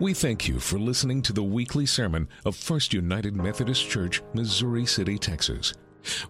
[0.00, 4.86] We thank you for listening to the weekly sermon of First United Methodist Church, Missouri
[4.86, 5.74] City, Texas.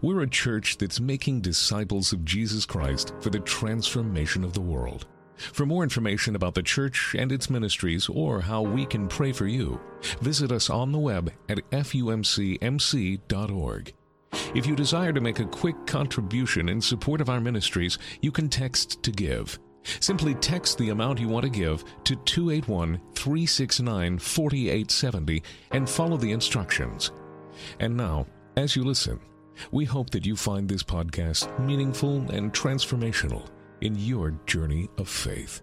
[0.02, 5.06] We're a church that's making disciples of Jesus Christ for the transformation of the world.
[5.36, 9.46] For more information about the church and its ministries or how we can pray for
[9.46, 9.80] you,
[10.20, 12.34] visit us on the web at fumcmc.org.
[14.52, 18.48] If you desire to make a quick contribution in support of our ministries, you can
[18.48, 19.60] text to give.
[19.82, 26.32] Simply text the amount you want to give to 281 369 4870 and follow the
[26.32, 27.12] instructions.
[27.78, 29.20] And now, as you listen,
[29.70, 33.46] we hope that you find this podcast meaningful and transformational
[33.80, 35.62] in your journey of faith.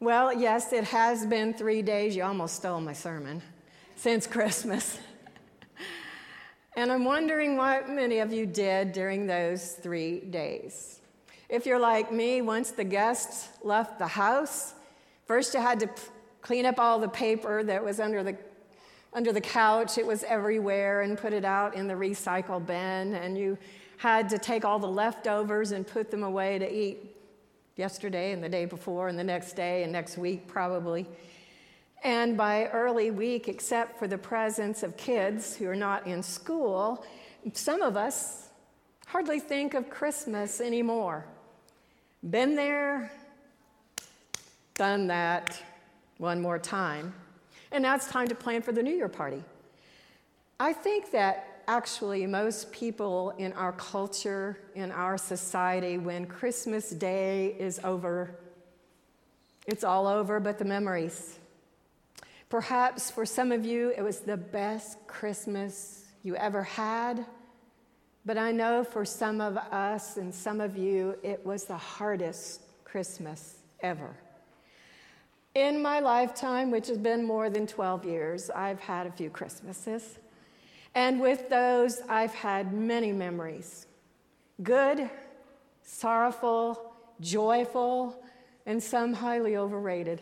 [0.00, 2.16] Well, yes, it has been three days.
[2.16, 3.42] You almost stole my sermon
[3.96, 4.98] since Christmas.
[6.80, 11.02] and I'm wondering what many of you did during those three days.
[11.50, 14.72] If you're like me, once the guests left the house,
[15.26, 15.90] first you had to
[16.40, 18.34] clean up all the paper that was under the
[19.12, 23.14] under the couch, it was everywhere, and put it out in the recycle bin.
[23.14, 23.58] And you
[23.98, 27.14] had to take all the leftovers and put them away to eat
[27.76, 31.06] yesterday and the day before and the next day and next week, probably.
[32.02, 37.04] And by early week, except for the presence of kids who are not in school,
[37.52, 38.48] some of us
[39.06, 41.26] hardly think of Christmas anymore.
[42.30, 43.10] Been there,
[44.74, 45.62] done that
[46.18, 47.12] one more time.
[47.72, 49.42] And now it's time to plan for the New Year party.
[50.58, 57.56] I think that actually most people in our culture, in our society, when Christmas Day
[57.58, 58.34] is over,
[59.66, 61.39] it's all over but the memories.
[62.50, 67.24] Perhaps for some of you, it was the best Christmas you ever had.
[68.26, 72.62] But I know for some of us and some of you, it was the hardest
[72.84, 74.16] Christmas ever.
[75.54, 80.18] In my lifetime, which has been more than 12 years, I've had a few Christmases.
[80.94, 83.86] And with those, I've had many memories
[84.62, 85.08] good,
[85.82, 88.22] sorrowful, joyful,
[88.66, 90.20] and some highly overrated.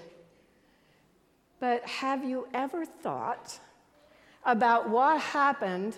[1.60, 3.58] But have you ever thought
[4.44, 5.96] about what happened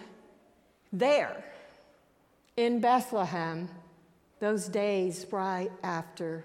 [0.92, 1.44] there
[2.56, 3.68] in Bethlehem
[4.38, 6.44] those days right after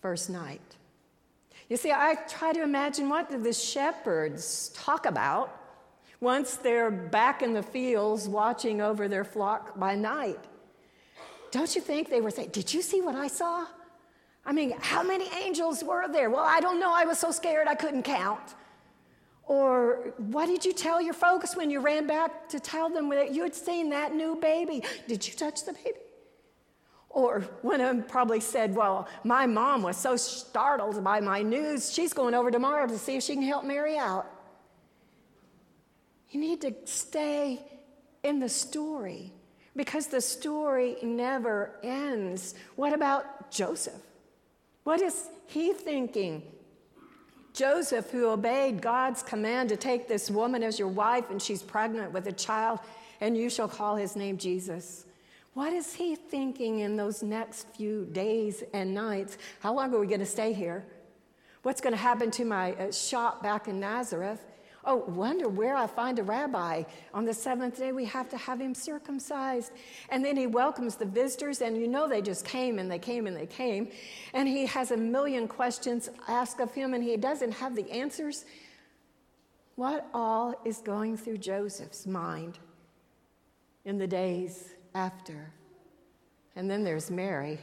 [0.00, 0.76] first night?
[1.68, 5.60] You see, I try to imagine what do the shepherds talk about
[6.20, 10.38] once they're back in the fields watching over their flock by night.
[11.50, 13.66] Don't you think they were saying, Did you see what I saw?
[14.46, 16.30] I mean, how many angels were there?
[16.30, 16.92] Well, I don't know.
[16.94, 18.54] I was so scared I couldn't count.
[19.46, 23.34] Or what did you tell your folks when you ran back to tell them that
[23.34, 24.82] you had seen that new baby?
[25.06, 25.98] Did you touch the baby?
[27.10, 31.92] Or one of them probably said, Well, my mom was so startled by my news,
[31.92, 34.26] she's going over tomorrow to see if she can help Mary out.
[36.30, 37.64] You need to stay
[38.24, 39.32] in the story
[39.76, 42.54] because the story never ends.
[42.74, 43.94] What about Joseph?
[44.84, 46.42] What is he thinking?
[47.54, 52.12] Joseph, who obeyed God's command to take this woman as your wife, and she's pregnant
[52.12, 52.80] with a child,
[53.20, 55.06] and you shall call his name Jesus.
[55.54, 59.38] What is he thinking in those next few days and nights?
[59.60, 60.84] How long are we going to stay here?
[61.62, 64.44] What's going to happen to my uh, shop back in Nazareth?
[64.86, 66.82] Oh, wonder where I find a rabbi.
[67.14, 69.72] On the seventh day, we have to have him circumcised.
[70.10, 73.26] And then he welcomes the visitors, and you know they just came and they came
[73.26, 73.88] and they came.
[74.34, 78.44] And he has a million questions asked of him, and he doesn't have the answers.
[79.76, 82.58] What all is going through Joseph's mind
[83.84, 85.50] in the days after.
[86.56, 87.58] And then there's Mary.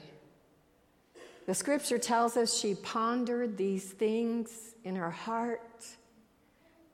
[1.45, 5.85] The scripture tells us she pondered these things in her heart.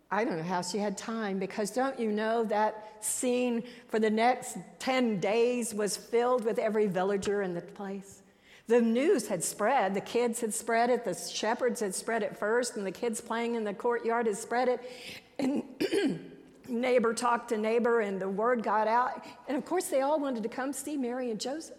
[0.09, 4.09] I don't know how she had time because don't you know that scene for the
[4.09, 8.21] next 10 days was filled with every villager in the place?
[8.67, 9.93] The news had spread.
[9.93, 11.05] The kids had spread it.
[11.05, 14.67] The shepherds had spread it first, and the kids playing in the courtyard had spread
[14.67, 14.91] it.
[15.39, 15.63] And
[16.67, 19.25] neighbor talked to neighbor, and the word got out.
[19.47, 21.77] And of course, they all wanted to come see Mary and Joseph.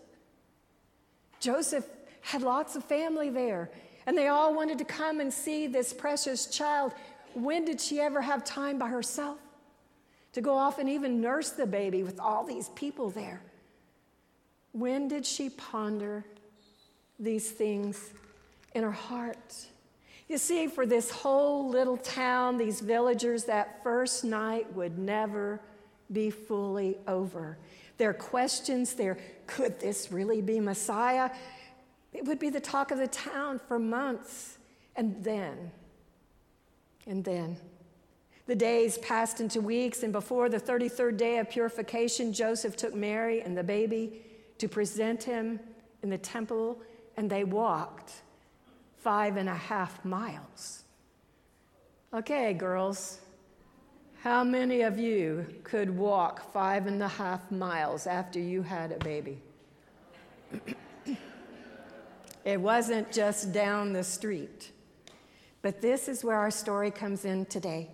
[1.40, 1.86] Joseph
[2.22, 3.70] had lots of family there,
[4.06, 6.92] and they all wanted to come and see this precious child.
[7.34, 9.38] When did she ever have time by herself
[10.32, 13.42] to go off and even nurse the baby with all these people there?
[14.72, 16.24] When did she ponder
[17.18, 18.10] these things
[18.74, 19.54] in her heart?
[20.28, 25.60] You see, for this whole little town, these villagers, that first night would never
[26.12, 27.58] be fully over
[27.98, 31.30] their questions, their could this really be Messiah?
[32.12, 34.56] It would be the talk of the town for months.
[34.96, 35.72] And then,
[37.08, 37.56] and then,
[38.46, 43.40] the days passed into weeks, and before the 33rd day of purification, Joseph took Mary
[43.40, 44.22] and the baby
[44.58, 45.58] to present him
[46.02, 46.80] in the temple,
[47.16, 48.22] and they walked
[48.98, 50.84] five and a half miles.
[52.12, 53.20] Okay, girls,
[54.22, 58.98] how many of you could walk five and a half miles after you had a
[58.98, 59.40] baby?
[62.44, 64.72] it wasn't just down the street.
[65.62, 67.90] But this is where our story comes in today.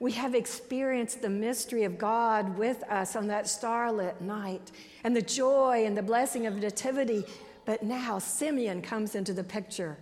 [0.00, 4.70] We have experienced the mystery of God with us on that starlit night
[5.02, 7.24] and the joy and the blessing of nativity.
[7.64, 9.98] But now Simeon comes into the picture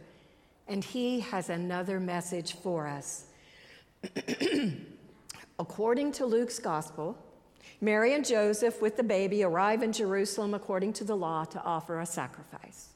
[0.69, 3.27] and he has another message for us.
[5.59, 7.17] according to Luke's gospel,
[7.81, 12.01] Mary and Joseph with the baby arrive in Jerusalem according to the law to offer
[12.01, 12.91] a sacrifice.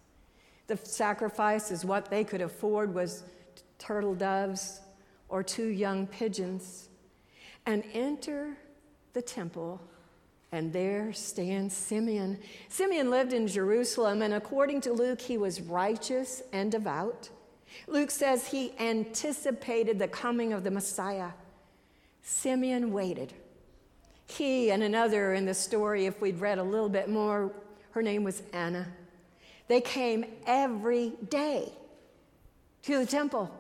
[0.67, 3.25] The sacrifice is what they could afford was
[3.79, 4.81] turtle doves
[5.29, 6.89] or two young pigeons
[7.67, 8.57] and enter
[9.13, 9.81] the temple
[10.53, 12.39] and there stands Simeon.
[12.69, 17.31] Simeon lived in Jerusalem, and according to Luke, he was righteous and devout.
[17.87, 21.31] Luke says he anticipated the coming of the Messiah.
[22.23, 23.33] Simeon waited.
[24.27, 27.53] He and another in the story, if we'd read a little bit more,
[27.93, 28.89] her name was Anna.
[29.69, 31.73] They came every day
[32.83, 33.51] to the temple,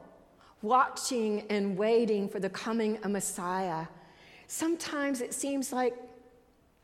[0.63, 3.87] watching and waiting for the coming of Messiah.
[4.47, 5.95] Sometimes it seems like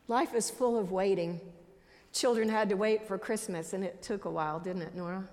[0.09, 1.41] life is full of waiting.
[2.13, 5.29] Children had to wait for Christmas, and it took a while, didn't it, Nora?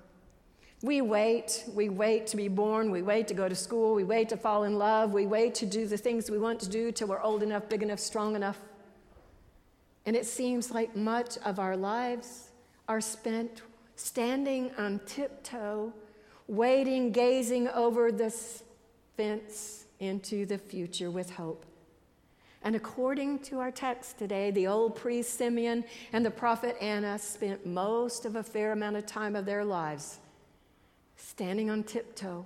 [0.81, 1.63] We wait.
[1.73, 2.91] We wait to be born.
[2.91, 3.95] We wait to go to school.
[3.95, 5.13] We wait to fall in love.
[5.13, 7.81] We wait to do the things we want to do till we're old enough, big
[7.81, 8.59] enough, strong enough.
[10.05, 12.49] And it seems like much of our lives
[12.89, 13.61] are spent
[13.95, 15.93] standing on tiptoe,
[16.47, 18.33] waiting, gazing over the
[19.15, 21.65] fence into the future with hope.
[22.63, 27.65] And according to our text today, the old priest Simeon and the prophet Anna spent
[27.65, 30.19] most of a fair amount of time of their lives
[31.17, 32.45] standing on tiptoe,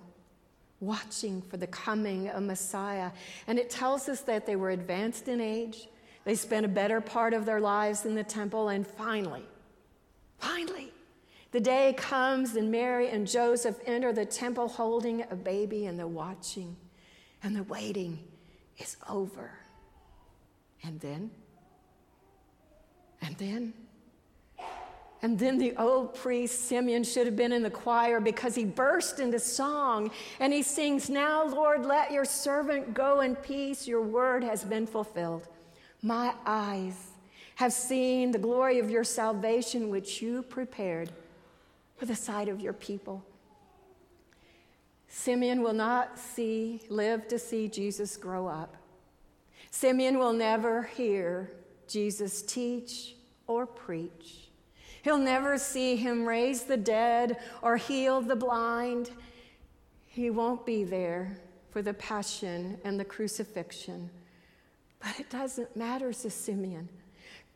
[0.80, 3.12] watching for the coming of Messiah.
[3.48, 5.88] And it tells us that they were advanced in age,
[6.24, 9.44] they spent a better part of their lives in the temple, and finally,
[10.40, 10.92] finally,
[11.58, 16.06] the day comes and Mary and Joseph enter the temple holding a baby, and the
[16.06, 16.78] watching
[17.42, 18.20] and the waiting
[18.78, 19.50] is over.
[20.84, 21.32] And then,
[23.24, 23.74] and then,
[25.24, 29.20] and then the old priest Simeon should have been in the choir because he burst
[29.20, 33.88] into song and he sings, Now, Lord, let your servant go in peace.
[33.88, 35.48] Your word has been fulfilled.
[36.04, 37.14] My eyes
[37.56, 41.12] have seen the glory of your salvation, which you prepared
[41.98, 43.26] for the sight of your people.
[45.08, 48.76] Simeon will not see, live to see Jesus grow up.
[49.72, 51.52] Simeon will never hear
[51.88, 53.16] Jesus teach
[53.48, 54.50] or preach.
[55.02, 59.10] He'll never see him raise the dead or heal the blind.
[60.06, 61.38] He won't be there
[61.72, 64.10] for the passion and the crucifixion.
[65.00, 66.90] But it doesn't matter to Simeon.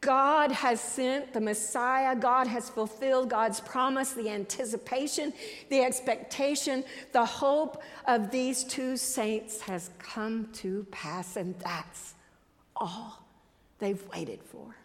[0.01, 2.15] God has sent the Messiah.
[2.15, 5.31] God has fulfilled God's promise, the anticipation,
[5.69, 12.15] the expectation, the hope of these two saints has come to pass, and that's
[12.75, 13.23] all
[13.77, 14.75] they've waited for.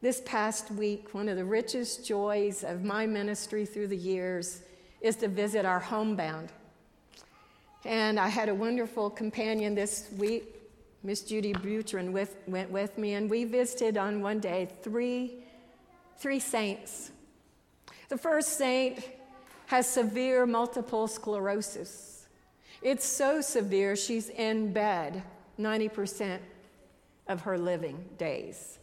[0.00, 4.62] This past week, one of the richest joys of my ministry through the years
[5.00, 6.50] is to visit our homebound.
[7.84, 10.59] And I had a wonderful companion this week,
[11.02, 15.44] Miss Judy Butrin, with, went with me, and we visited on one day three,
[16.18, 17.10] three saints.
[18.10, 19.08] The first saint
[19.66, 22.26] has severe multiple sclerosis.
[22.82, 25.22] It's so severe, she's in bed
[25.58, 26.38] 90%
[27.28, 28.78] of her living days.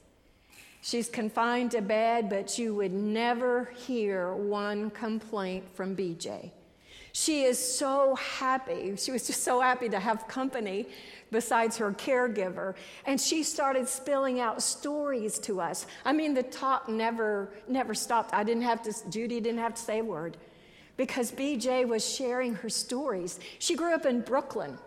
[0.81, 6.51] She's confined to bed, but you would never hear one complaint from BJ.
[7.19, 8.95] She is so happy.
[8.95, 10.85] She was just so happy to have company
[11.31, 12.75] besides her caregiver.
[13.07, 15.87] And she started spilling out stories to us.
[16.05, 18.35] I mean, the talk never, never stopped.
[18.35, 20.37] I didn't have to, Judy didn't have to say a word
[20.95, 23.39] because BJ was sharing her stories.
[23.57, 24.77] She grew up in Brooklyn.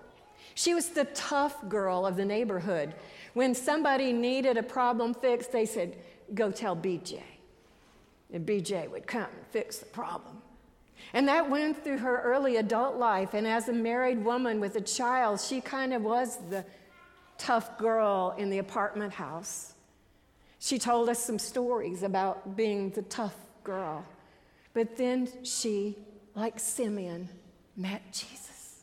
[0.54, 2.94] She was the tough girl of the neighborhood.
[3.34, 5.96] When somebody needed a problem fixed, they said,
[6.32, 7.22] Go tell BJ.
[8.32, 10.39] And BJ would come and fix the problem.
[11.12, 13.34] And that went through her early adult life.
[13.34, 16.64] And as a married woman with a child, she kind of was the
[17.38, 19.74] tough girl in the apartment house.
[20.58, 24.04] She told us some stories about being the tough girl.
[24.74, 25.96] But then she,
[26.34, 27.28] like Simeon,
[27.76, 28.82] met Jesus.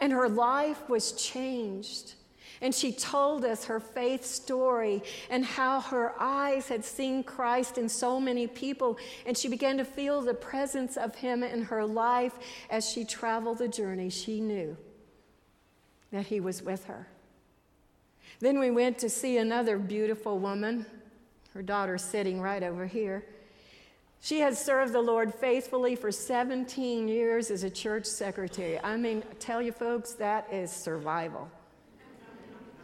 [0.00, 2.14] And her life was changed.
[2.60, 7.88] And she told us her faith story and how her eyes had seen Christ in
[7.88, 8.98] so many people.
[9.26, 12.34] And she began to feel the presence of him in her life
[12.70, 14.10] as she traveled the journey.
[14.10, 14.76] She knew
[16.10, 17.06] that he was with her.
[18.40, 20.86] Then we went to see another beautiful woman,
[21.54, 23.24] her daughter sitting right over here.
[24.20, 28.80] She had served the Lord faithfully for 17 years as a church secretary.
[28.80, 31.50] I mean, tell you folks, that is survival.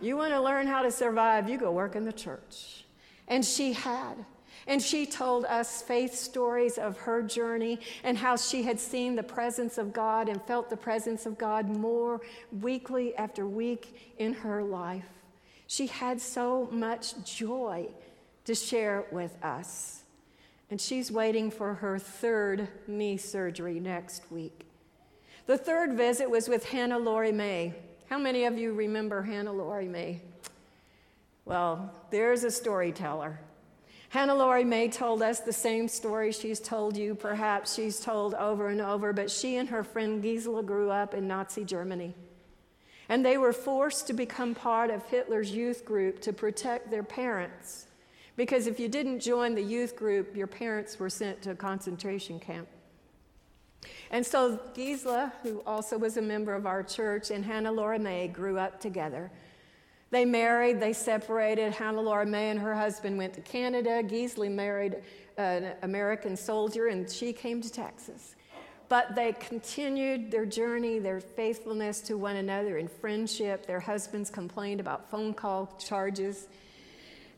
[0.01, 2.85] You want to learn how to survive, you go work in the church.
[3.29, 4.25] And she had.
[4.67, 9.23] And she told us faith stories of her journey and how she had seen the
[9.23, 12.21] presence of God and felt the presence of God more
[12.61, 15.05] weekly after week in her life.
[15.67, 17.89] She had so much joy
[18.45, 20.03] to share with us.
[20.71, 24.67] And she's waiting for her third knee surgery next week.
[25.47, 27.75] The third visit was with Hannelore May.
[28.09, 30.21] How many of you remember Hannelore May?
[31.45, 33.41] Well, there's a storyteller.
[34.13, 38.81] Hannelore May told us the same story she's told you, perhaps she's told over and
[38.81, 42.15] over, but she and her friend Gisela grew up in Nazi Germany.
[43.09, 47.87] And they were forced to become part of Hitler's youth group to protect their parents.
[48.37, 52.39] Because if you didn't join the youth group, your parents were sent to a concentration
[52.39, 52.69] camp.
[54.11, 58.59] And so Gisela, who also was a member of our church, and Hannelore May grew
[58.59, 59.31] up together.
[60.11, 61.73] They married, they separated.
[61.73, 64.03] Hannelore May and her husband went to Canada.
[64.03, 65.03] Gisela married
[65.37, 68.37] an American soldier, and she came to Texas.
[68.89, 73.67] But they continued their journey, their faithfulness to one another in friendship.
[73.67, 76.49] Their husbands complained about phone call charges.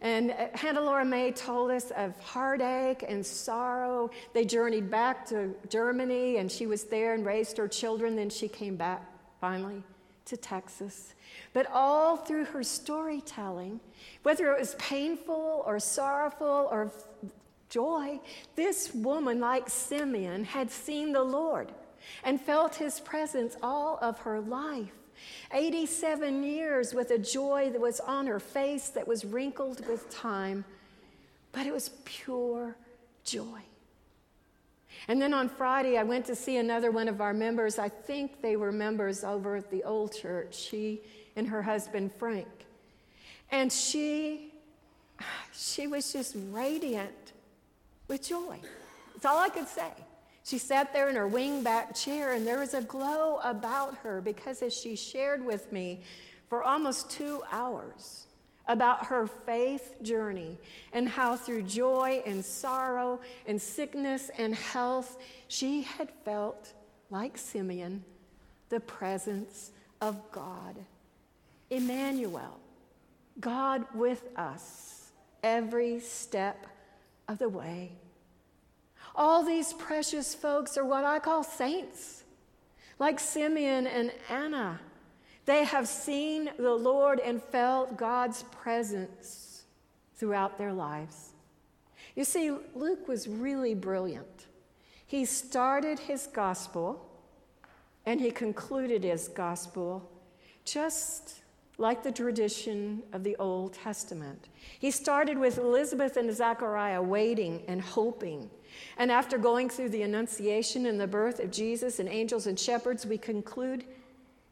[0.01, 4.11] And Hannelore May told us of heartache and sorrow.
[4.35, 8.17] They journeyed back to Germany, and she was there and raised her children.
[8.17, 9.03] Then she came back
[9.41, 9.83] finally
[10.27, 11.15] to Texas.
[11.53, 13.81] But all through her storytelling,
[14.23, 16.93] whether it was painful or sorrowful or
[17.69, 18.21] joy,
[18.55, 21.73] this woman, like Simeon, had seen the Lord
[22.23, 24.93] and felt his presence all of her life.
[25.53, 30.65] 87 years with a joy that was on her face that was wrinkled with time,
[31.53, 32.77] but it was pure
[33.25, 33.61] joy.
[35.09, 37.79] And then on Friday, I went to see another one of our members.
[37.79, 41.01] I think they were members over at the old church, she
[41.37, 42.49] and her husband Frank.
[43.51, 44.53] And she,
[45.53, 47.33] she was just radiant
[48.09, 48.59] with joy.
[49.15, 49.93] That's all I could say.
[50.47, 54.63] She sat there in her wingback chair, and there was a glow about her because
[54.63, 56.03] as she shared with me
[56.49, 58.29] for almost two hours
[58.69, 60.57] about her faith journey
[60.93, 66.73] and how through joy and sorrow and sickness and health, she had felt,
[67.11, 68.05] like Simeon,
[68.69, 70.77] the presence of God.
[71.71, 72.61] Emmanuel,
[73.41, 75.11] God with us
[75.43, 76.69] every step
[77.27, 77.91] of the way.
[79.17, 82.25] All these precious folks are what I call saints,
[82.99, 84.79] like Simeon and Anna.
[85.47, 89.65] They have seen the Lord and felt God's presence
[90.17, 91.33] throughout their lives.
[92.15, 94.47] You see, Luke was really brilliant.
[95.07, 97.09] He started his gospel
[98.05, 100.11] and he concluded his gospel
[100.65, 101.41] just
[101.79, 104.49] like the tradition of the Old Testament.
[104.79, 108.51] He started with Elizabeth and Zechariah waiting and hoping
[108.97, 113.07] and after going through the Annunciation and the birth of Jesus and angels and shepherds,
[113.07, 113.85] we conclude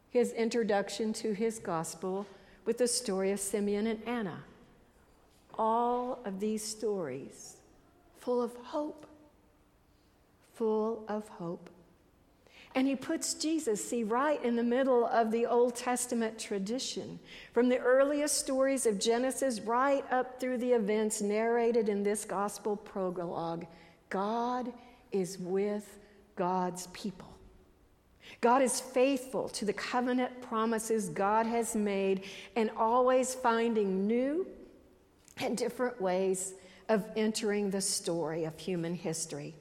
[0.09, 2.25] his introduction to his gospel
[2.65, 4.43] with the story of Simeon and Anna.
[5.57, 7.57] All of these stories
[8.17, 9.05] full of hope,
[10.55, 11.69] full of hope.
[12.73, 17.19] And he puts Jesus, see, right in the middle of the Old Testament tradition,
[17.53, 22.75] from the earliest stories of Genesis right up through the events narrated in this gospel
[22.75, 23.65] prologue
[24.09, 24.71] God
[25.11, 25.99] is with
[26.35, 27.27] God's people.
[28.41, 32.23] God is faithful to the covenant promises God has made
[32.55, 34.47] and always finding new
[35.37, 36.53] and different ways
[36.89, 39.55] of entering the story of human history.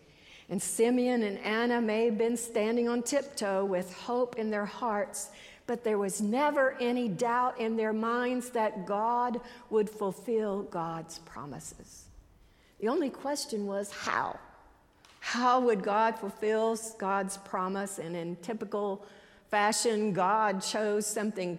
[0.49, 5.31] And Simeon and Anna may have been standing on tiptoe with hope in their hearts,
[5.67, 12.05] but there was never any doubt in their minds that God would fulfill God's promises.
[12.85, 14.39] The only question was how.
[15.21, 17.99] How would God fulfill God's promise?
[17.99, 19.07] And in typical
[19.49, 21.59] fashion, God chose something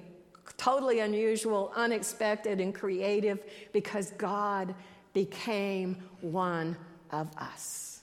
[0.55, 3.39] totally unusual, unexpected, and creative
[3.74, 4.75] because God
[5.13, 6.77] became one
[7.10, 8.01] of us.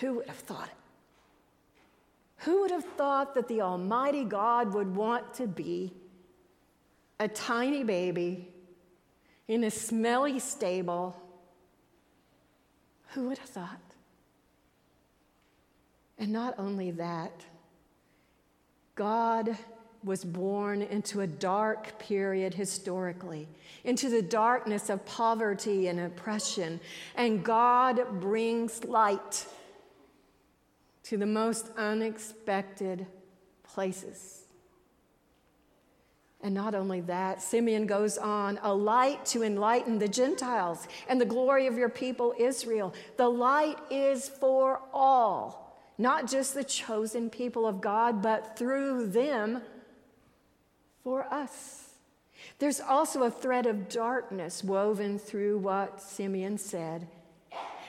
[0.00, 2.46] Who would have thought it?
[2.46, 5.92] Who would have thought that the Almighty God would want to be
[7.20, 8.48] a tiny baby
[9.46, 11.20] in a smelly stable?
[13.16, 13.80] Who would have thought?
[16.18, 17.32] And not only that,
[18.94, 19.56] God
[20.04, 23.48] was born into a dark period historically,
[23.84, 26.78] into the darkness of poverty and oppression.
[27.14, 29.46] And God brings light
[31.04, 33.06] to the most unexpected
[33.62, 34.42] places.
[36.42, 41.24] And not only that, Simeon goes on, a light to enlighten the Gentiles and the
[41.24, 42.94] glory of your people Israel.
[43.16, 49.62] The light is for all, not just the chosen people of God, but through them
[51.02, 51.90] for us.
[52.58, 57.08] There's also a thread of darkness woven through what Simeon said,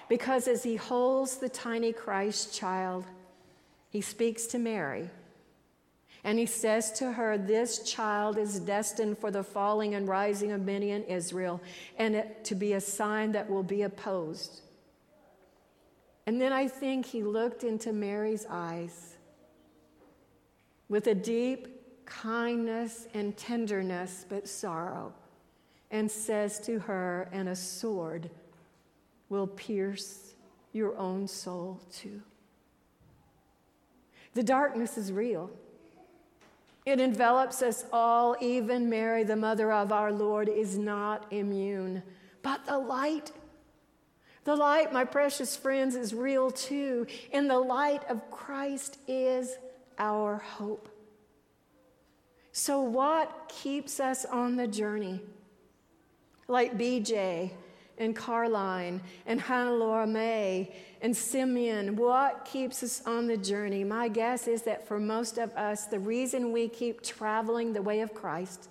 [0.08, 3.06] because as he holds the tiny Christ child,
[3.89, 5.10] he speaks to Mary.
[6.27, 10.60] And he says to her, This child is destined for the falling and rising of
[10.60, 11.62] many in Israel,
[11.98, 14.60] and it, to be a sign that will be opposed.
[16.25, 19.15] And then I think he looked into Mary's eyes
[20.89, 25.13] with a deep kindness and tenderness, but sorrow,
[25.91, 28.29] and says to her, And a sword
[29.29, 30.34] will pierce
[30.74, 32.22] your own soul too.
[34.34, 35.50] The darkness is real.
[36.88, 38.38] It envelops us all.
[38.39, 42.01] Even Mary, the mother of our Lord, is not immune.
[42.41, 43.34] But the light,
[44.46, 47.06] the light, my precious friends, is real too.
[47.34, 49.58] And the light of Christ is
[50.00, 50.88] our hope.
[52.53, 55.20] So, what keeps us on the journey?
[56.48, 57.51] Like BJ
[57.98, 63.84] and Carline and Hannelore May and Simeon, what keeps us on the journey?
[63.84, 68.02] My guess is that for most of us, the reason we keep traveling the way
[68.02, 68.69] of Christ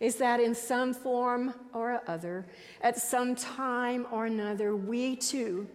[0.00, 2.46] is that in some form or other,
[2.80, 5.66] at some time or another, we too,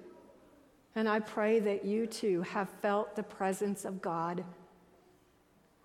[0.96, 4.44] and I pray that you too, have felt the presence of God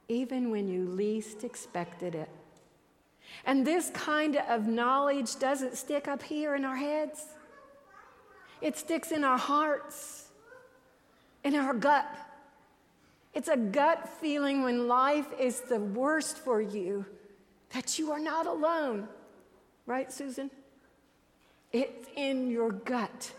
[0.08, 2.28] even when you least expected it.
[3.46, 7.26] And this kind of knowledge doesn't stick up here in our heads,
[8.60, 10.28] it sticks in our hearts,
[11.42, 12.06] in our gut.
[13.34, 17.04] It's a gut feeling when life is the worst for you
[17.70, 19.08] that you are not alone.
[19.86, 20.50] Right, Susan?
[21.72, 23.32] It's in your gut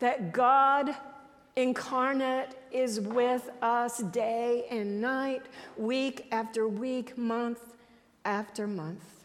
[0.00, 0.94] that God
[1.56, 5.42] incarnate is with us day and night,
[5.76, 7.60] week after week, month
[8.24, 9.17] after month.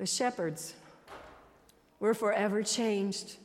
[0.00, 0.72] The shepherds
[2.00, 3.36] were forever changed.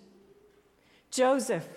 [1.11, 1.67] Joseph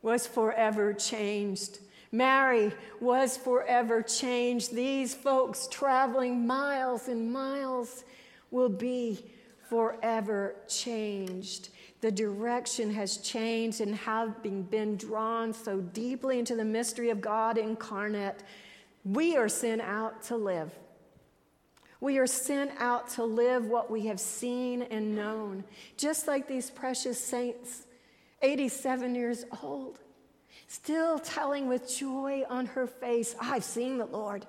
[0.00, 1.80] was forever changed.
[2.10, 4.74] Mary was forever changed.
[4.74, 8.04] These folks traveling miles and miles
[8.50, 9.26] will be
[9.68, 11.68] forever changed
[12.04, 17.56] the direction has changed and having been drawn so deeply into the mystery of God
[17.56, 18.42] incarnate,
[19.06, 20.70] we are sent out to live.
[22.04, 25.64] We are sent out to live what we have seen and known,
[25.96, 27.86] just like these precious saints,
[28.42, 30.00] 87 years old,
[30.66, 34.44] still telling with joy on her face, I've seen the Lord.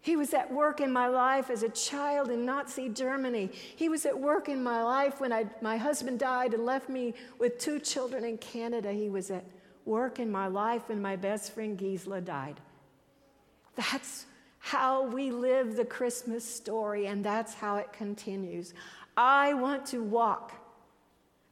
[0.00, 3.50] He was at work in my life as a child in Nazi Germany.
[3.76, 7.14] He was at work in my life when I, my husband died and left me
[7.38, 8.90] with two children in Canada.
[8.90, 9.44] He was at
[9.84, 12.58] work in my life when my best friend Gisela died.
[13.76, 14.26] That's
[14.64, 18.72] how we live the Christmas story, and that's how it continues.
[19.14, 20.52] I want to walk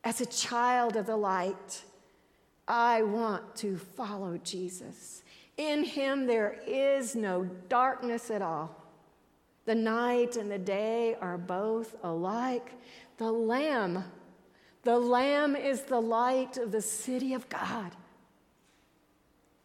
[0.03, 1.83] as a child of the light.
[2.67, 5.25] I want to follow Jesus.
[5.59, 8.75] In him there is no darkness at all.
[9.67, 12.73] The night and the day are both alike.
[13.19, 14.05] The Lamb,
[14.85, 17.93] the Lamb is the light of the city of God.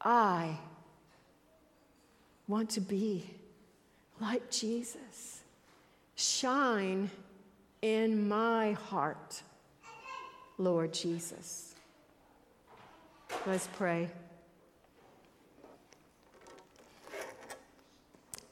[0.02, 0.60] I
[2.50, 3.37] want to be
[4.20, 5.42] like Jesus.
[6.16, 7.10] Shine
[7.82, 9.42] in my heart,
[10.58, 11.76] Lord Jesus.
[13.46, 14.10] Let's pray.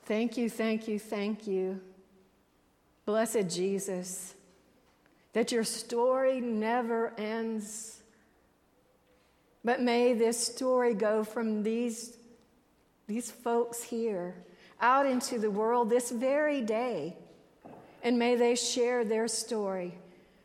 [0.05, 1.81] Thank you, thank you, thank you.
[3.05, 4.35] Blessed Jesus,
[5.33, 8.01] that your story never ends.
[9.63, 12.17] But may this story go from these,
[13.07, 14.35] these folks here
[14.81, 17.15] out into the world this very day.
[18.03, 19.95] And may they share their story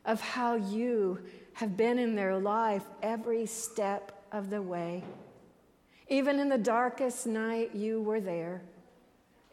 [0.05, 1.19] of how you
[1.55, 5.05] have been in their life every step of the way.
[6.09, 8.63] Even in the darkest night, you were there.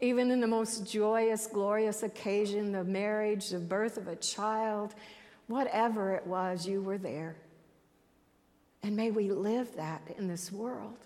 [0.00, 4.94] Even in the most joyous, glorious occasion, the marriage, the birth of a child,
[5.48, 7.36] whatever it was, you were there.
[8.82, 10.96] And may we live that in this world.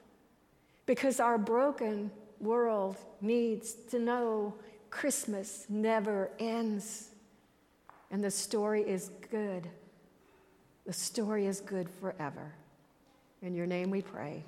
[0.84, 2.10] Because our broken
[2.42, 4.54] world needs to know
[4.90, 7.08] Christmas never ends.
[8.10, 9.68] And the story is good.
[10.84, 12.52] The story is good forever.
[13.40, 14.44] In your name we pray.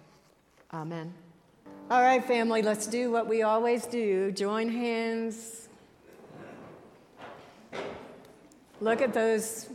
[0.72, 1.14] Amen.
[1.90, 5.68] All right, family, let's do what we always do join hands.
[8.80, 9.68] Look at those,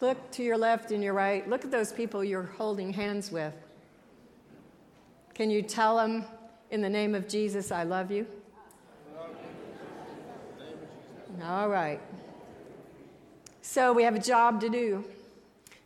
[0.00, 1.48] look to your left and your right.
[1.48, 3.54] Look at those people you're holding hands with.
[5.34, 6.24] Can you tell them
[6.70, 8.26] in the name of Jesus, I love you?
[11.42, 12.00] All right.
[13.62, 15.04] So we have a job to do.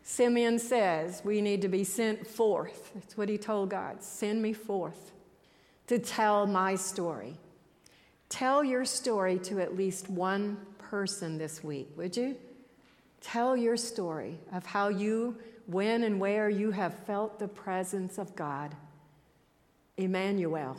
[0.02, 2.92] Simeon says we need to be sent forth.
[2.94, 5.12] That's what he told God send me forth
[5.86, 7.38] to tell my story.
[8.28, 12.36] Tell your story to at least one person this week, would you?
[13.20, 18.34] Tell your story of how you, when and where you have felt the presence of
[18.34, 18.74] God.
[19.96, 20.76] Emmanuel,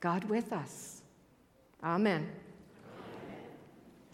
[0.00, 1.02] God with us.
[1.82, 2.28] Amen.